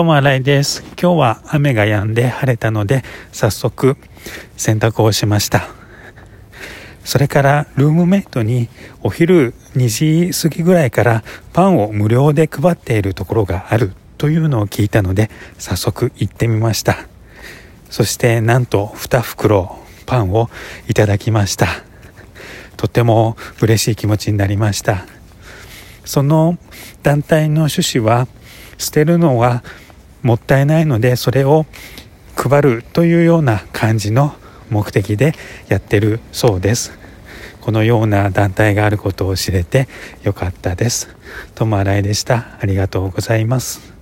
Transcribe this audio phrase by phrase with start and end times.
[0.00, 0.82] ともあらいです。
[0.98, 3.98] 今日は雨が止んで晴れたので、早速
[4.56, 5.68] 洗濯をしました。
[7.04, 8.70] それからルームメイトに
[9.02, 15.28] お昼2時過ぎぐらいからパンを無料で配っているところがあるというのを聞いたので、
[15.58, 16.96] 早速行ってみました。
[17.90, 19.76] そしてなんと2袋
[20.06, 20.48] パンを
[20.88, 21.66] いただきました。
[22.78, 25.04] とても嬉しい気持ちになりました。
[26.06, 26.56] その
[27.02, 28.28] 団体の趣旨は
[28.78, 29.62] 捨てるのは
[30.22, 31.66] もったいないのでそれを
[32.36, 34.34] 配るというような感じの
[34.70, 35.34] 目的で
[35.68, 36.98] やってるそうです。
[37.60, 39.88] このような団体があることを知れて
[40.22, 41.14] よかったです。
[41.54, 42.58] 友新井でした。
[42.60, 43.99] ありがとうございます。